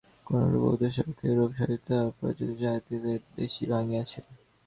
কোনরূপ 0.27 0.63
উপদেশ 0.67 0.93
অপেক্ষা 1.01 1.25
ইউরোপের 1.27 1.57
সহিত 1.59 1.87
বাণিজ্যের 1.89 2.17
প্রতিযোগিতায় 2.17 2.73
জাতিভেদ 2.75 3.21
বেশী 3.35 3.63
ভাঙিয়াছে। 3.71 4.19